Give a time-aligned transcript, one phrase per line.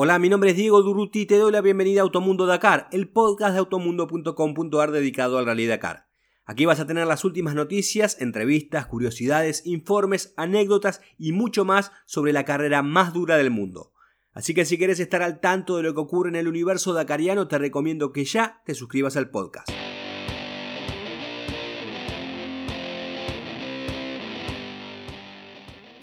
[0.00, 3.08] Hola, mi nombre es Diego Duruti y te doy la bienvenida a Automundo Dakar, el
[3.08, 6.06] podcast de automundo.com.ar dedicado al Rally Dakar.
[6.44, 12.32] Aquí vas a tener las últimas noticias, entrevistas, curiosidades, informes, anécdotas y mucho más sobre
[12.32, 13.92] la carrera más dura del mundo.
[14.38, 17.48] Así que si quieres estar al tanto de lo que ocurre en el universo dakariano,
[17.48, 19.68] te recomiendo que ya te suscribas al podcast.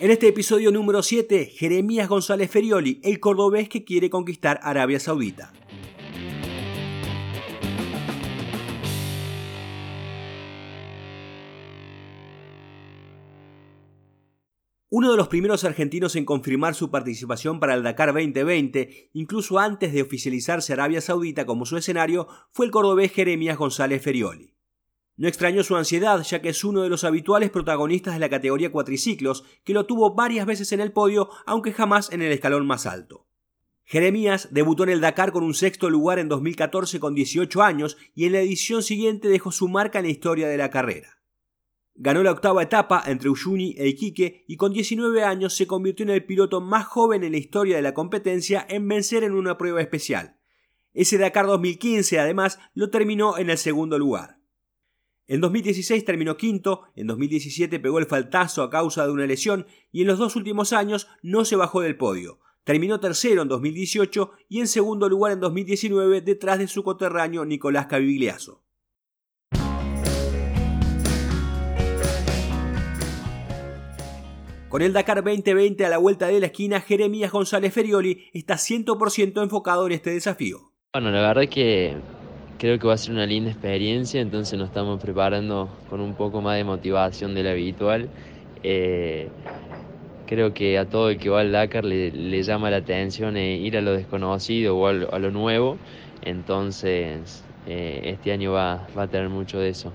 [0.01, 5.53] En este episodio número 7, Jeremías González Ferioli, el cordobés que quiere conquistar Arabia Saudita.
[14.97, 19.91] Uno de los primeros argentinos en confirmar su participación para el Dakar 2020, incluso antes
[19.91, 24.53] de oficializarse Arabia Saudita como su escenario, fue el cordobés Jeremías González Ferioli.
[25.17, 28.71] No extrañó su ansiedad, ya que es uno de los habituales protagonistas de la categoría
[28.71, 32.85] cuatriciclos, que lo tuvo varias veces en el podio, aunque jamás en el escalón más
[32.85, 33.27] alto.
[33.83, 38.27] Jeremías debutó en el Dakar con un sexto lugar en 2014 con 18 años y
[38.27, 41.14] en la edición siguiente dejó su marca en la historia de la carrera.
[41.97, 46.09] Ganó la octava etapa entre Uyuni e Iquique y con 19 años se convirtió en
[46.09, 49.79] el piloto más joven en la historia de la competencia en vencer en una prueba
[49.79, 50.37] especial.
[50.93, 54.41] Ese Dakar 2015 además lo terminó en el segundo lugar.
[55.27, 60.01] En 2016 terminó quinto, en 2017 pegó el faltazo a causa de una lesión y
[60.01, 62.39] en los dos últimos años no se bajó del podio.
[62.65, 67.85] Terminó tercero en 2018 y en segundo lugar en 2019 detrás de su coterráneo Nicolás
[67.85, 68.64] Cavigliazo.
[74.75, 79.41] Con el Dakar 2020 a la vuelta de la esquina, Jeremías González Ferioli está 100%
[79.41, 80.73] enfocado en este desafío.
[80.91, 81.93] Bueno, la verdad que
[82.59, 86.41] creo que va a ser una linda experiencia, entonces nos estamos preparando con un poco
[86.41, 88.09] más de motivación de la habitual.
[88.63, 89.29] Eh,
[90.27, 93.77] creo que a todo el que va al Dakar le, llama la atención eh, ir
[93.77, 95.77] a lo desconocido o a lo, nuevo,
[96.21, 99.93] entonces eh, este año va, va, a tener mucho de eso.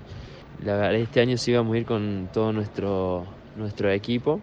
[0.65, 3.27] La verdad, este año sí vamos a ir con todo nuestro,
[3.57, 4.41] nuestro equipo,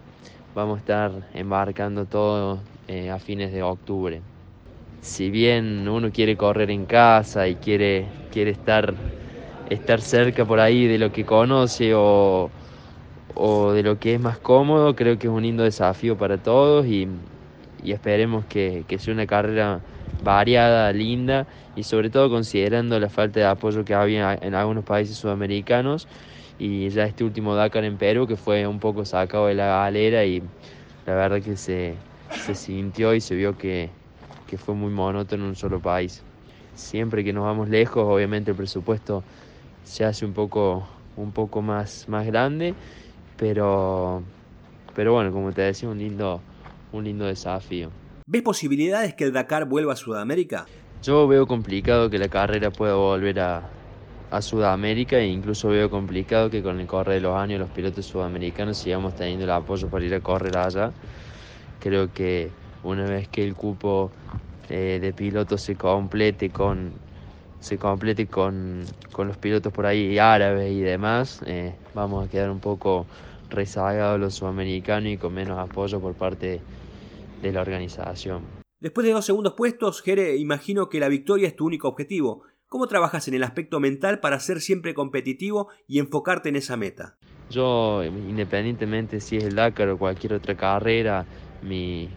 [0.57, 2.57] vamos a estar embarcando todo
[3.13, 4.21] a fines de octubre.
[5.01, 8.91] Si bien uno quiere correr en casa y quiere, quiere estar,
[9.69, 12.49] estar cerca por ahí de lo que conoce o,
[13.71, 16.87] de lo que es más cómodo, creo que es un lindo desafío para todos
[17.83, 19.81] esperemos que, sea una carrera
[20.23, 25.17] variada, linda y sobre todo considerando la falta de apoyo que había en algunos países
[25.17, 26.07] sudamericanos
[26.59, 30.25] y ya este último Dakar en Perú que fue un poco sacado de la galera
[30.25, 30.41] y
[31.05, 31.93] la verdad que se,
[32.31, 33.89] se sintió y se vio que,
[34.47, 36.23] que fue muy monótono en un solo país.
[36.73, 39.23] Siempre que nos vamos lejos, obviamente el presupuesto
[39.83, 42.73] se hace un poco, un poco más, más grande,
[43.37, 44.21] pero,
[44.95, 46.41] pero bueno, como te decía, un lindo,
[46.91, 47.89] un lindo desafío.
[48.25, 50.65] ¿Ves posibilidades que el Dakar vuelva a Sudamérica?
[51.03, 53.69] Yo veo complicado que la carrera pueda volver a,
[54.31, 58.05] a Sudamérica e incluso veo complicado que con el correr de los años los pilotos
[58.05, 60.91] sudamericanos sigamos teniendo el apoyo para ir a correr allá.
[61.79, 62.49] Creo que
[62.83, 64.11] una vez que el cupo
[64.69, 66.91] eh, de pilotos se complete con
[67.59, 72.51] se complete con, con, los pilotos por ahí árabes y demás, eh, vamos a quedar
[72.51, 73.07] un poco
[73.49, 76.61] rezagados los sudamericanos y con menos apoyo por parte
[77.41, 78.43] de la organización.
[78.79, 82.43] Después de dos segundos puestos, Jere, imagino que la victoria es tu único objetivo.
[82.67, 87.17] ¿Cómo trabajas en el aspecto mental para ser siempre competitivo y enfocarte en esa meta?
[87.49, 91.25] Yo, independientemente si es el Dakar o cualquier otra carrera,
[91.63, 92.09] mi,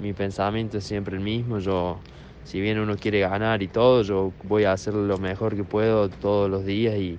[0.00, 1.58] mi pensamiento es siempre el mismo.
[1.58, 1.98] Yo,
[2.44, 6.08] si bien uno quiere ganar y todo, yo voy a hacer lo mejor que puedo
[6.08, 7.18] todos los días y,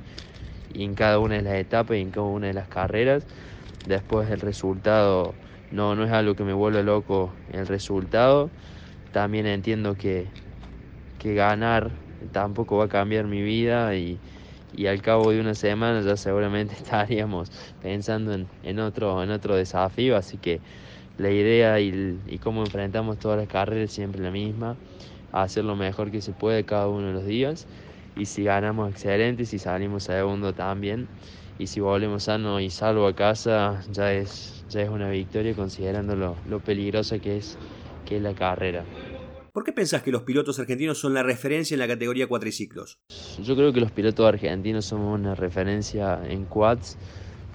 [0.73, 3.25] en cada una de las etapas y en cada una de las carreras.
[3.87, 5.33] Después el resultado
[5.71, 8.51] no, no es algo que me vuelva loco el resultado.
[9.11, 10.27] También entiendo que,
[11.17, 11.91] que ganar
[12.31, 14.19] tampoco va a cambiar mi vida y,
[14.73, 17.49] y al cabo de una semana ya seguramente estaríamos
[17.81, 20.59] pensando en, en, otro, en otro desafío, así que
[21.17, 24.77] la idea y, cómo enfrentamos todas las carreras siempre la misma,
[25.31, 27.67] hacer lo mejor que se puede cada uno de los días.
[28.15, 31.07] Y si ganamos excelente, si salimos segundo también
[31.59, 36.15] y si volvemos sano y salvo a casa ya es, ya es una victoria considerando
[36.15, 37.57] lo, lo peligrosa que es,
[38.05, 38.83] que es la carrera.
[39.51, 42.99] ¿Por qué pensás que los pilotos argentinos son la referencia en la categoría cuatriciclos?
[43.41, 46.95] Yo creo que los pilotos argentinos somos una referencia en quads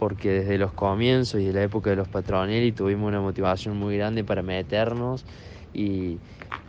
[0.01, 3.97] porque desde los comienzos y de la época de los Patronelli tuvimos una motivación muy
[3.99, 5.25] grande para meternos
[5.73, 6.19] y,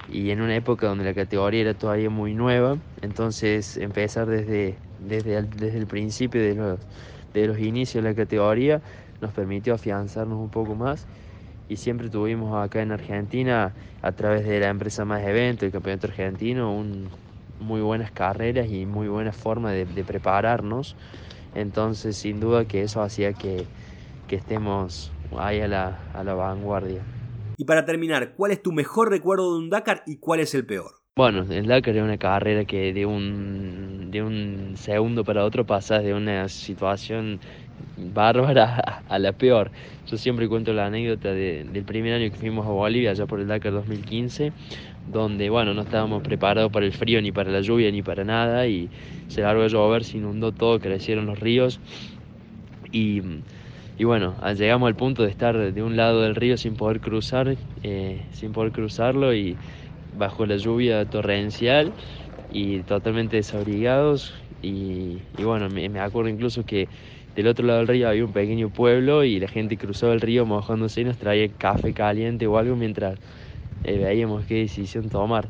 [0.08, 5.38] y en una época donde la categoría era todavía muy nueva, entonces empezar desde, desde,
[5.38, 6.80] el, desde el principio de los,
[7.34, 8.82] de los inicios de la categoría
[9.22, 11.08] nos permitió afianzarnos un poco más
[11.70, 16.08] y siempre tuvimos acá en Argentina, a través de la empresa Más Evento, el Campeonato
[16.08, 17.08] Argentino, un,
[17.60, 20.96] muy buenas carreras y muy buena forma de, prepararnos.
[21.56, 23.66] Entonces, sin duda que eso hacía que,
[24.28, 27.02] que estemos ahí a la, a la vanguardia.
[27.58, 30.66] Y para terminar, ¿cuál es tu mejor recuerdo de un Dakar y cuál es el
[30.66, 30.92] peor?
[31.16, 36.04] Bueno, el Dakar es una carrera que de un, de un segundo para otro pasas
[36.04, 37.40] de una situación
[37.98, 39.72] bárbara a, la peor.
[40.08, 43.48] Yo siempre cuento la anécdota del primer año que fuimos a Bolivia, allá por el
[43.48, 44.54] Dakar 2015,
[45.12, 48.68] donde, bueno, no estábamos preparados para el frío, ni para la lluvia, ni para nada,
[48.68, 48.90] y
[49.28, 51.80] se largó a llover, se inundó todo, crecieron los ríos,
[52.92, 53.22] y,
[54.04, 58.22] bueno, llegamos al punto de estar de un lado del río sin poder cruzar, eh,
[58.32, 59.58] sin poder cruzarlo, y
[60.16, 61.92] bajo la lluvia torrencial
[62.54, 64.34] y totalmente desabrigados.
[64.62, 66.88] Y, bueno, me, acuerdo incluso que
[67.36, 70.46] del otro lado del río había un pequeño pueblo y la gente cruzaba el río
[70.46, 73.20] mojándose y nos traía café caliente o algo mientras
[73.84, 75.50] eh, veíamos qué decisión tomar.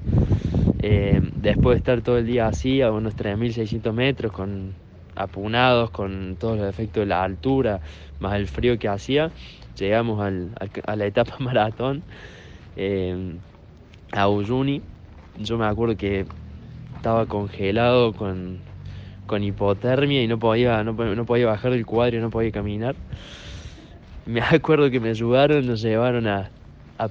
[0.81, 4.73] Eh, después de estar todo el día así, a unos 3.600 metros, con
[5.15, 7.81] apunados, con todos los efectos de la altura,
[8.19, 9.29] más el frío que hacía,
[9.77, 12.01] llegamos a la etapa maratón.
[12.75, 13.35] Eh,
[14.13, 14.81] a Uyuni.
[15.39, 16.25] Yo me acuerdo que
[17.03, 18.61] estaba congelado con,
[19.43, 20.95] hipotermia y no podía, no,
[21.25, 22.95] podía bajar del cuadro no podía caminar.
[24.25, 26.49] Me acuerdo que me ayudaron, nos llevaron a,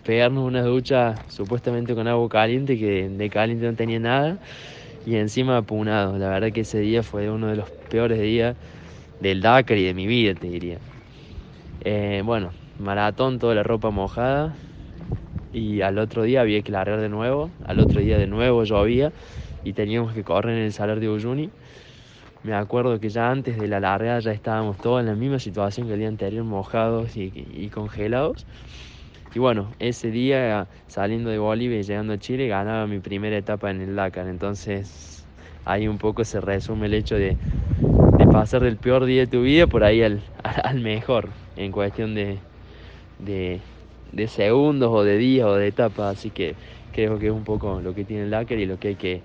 [0.02, 4.38] pegarnos una ducha supuestamente con agua caliente, que de caliente no tenía nada,
[5.04, 6.16] y encima apunado.
[6.16, 8.56] La verdad que ese día fue uno de los peores días
[9.20, 10.78] del Dakar y de mi vida, te diría.
[11.84, 14.54] Eh, bueno, maratón, toda la ropa mojada,
[15.52, 19.12] y al otro día había que largar de nuevo, al otro día de nuevo llovía
[19.64, 21.50] y teníamos que correr en el salar de Uyuni.
[22.42, 25.86] Me acuerdo que ya antes de la largada ya estábamos todos en la misma situación
[25.86, 28.46] que el día anterior, mojados y, congelados.
[29.34, 33.70] Y bueno, ese día saliendo de Bolivia y llegando a Chile ganaba mi primera etapa
[33.70, 34.26] en el Dakar.
[34.26, 35.24] Entonces
[35.64, 37.36] ahí un poco se resume el hecho de,
[38.32, 40.20] pasar del peor día de tu vida por ahí al,
[40.64, 42.38] al mejor en cuestión de,
[43.18, 43.60] de
[44.28, 46.54] segundos o de días o de etapas, así que
[46.92, 49.22] creo que es un poco lo que tiene el Dakar y lo que hay que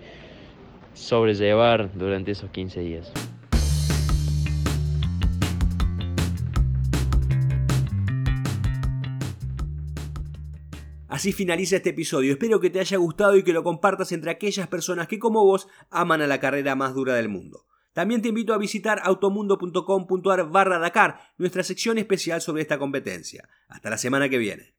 [0.94, 3.12] sobrellevar durante esos 15 días.
[11.18, 12.34] Así finaliza este episodio.
[12.34, 15.68] Espero que te haya gustado y que lo compartas entre aquellas personas que como vos
[15.90, 17.67] aman a la carrera más dura del mundo.
[17.98, 23.50] También te invito a visitar automundo.com.ar barra Dakar, nuestra sección especial sobre esta competencia.
[23.70, 24.76] Hasta la semana que viene.